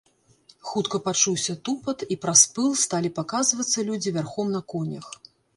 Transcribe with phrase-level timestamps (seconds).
[0.69, 5.05] Хутка пачуўся тупат, і праз пыл сталі паказвацца людзі вярхом на конях.